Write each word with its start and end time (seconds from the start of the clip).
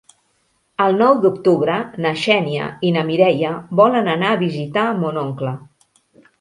El 0.85 0.95
nou 1.01 1.19
d'octubre 1.25 1.75
na 2.07 2.15
Xènia 2.23 2.71
i 2.89 2.93
na 2.97 3.05
Mireia 3.11 3.53
volen 3.83 4.13
anar 4.17 4.33
a 4.35 4.43
visitar 4.43 4.91
mon 5.05 5.25
oncle. 5.29 5.57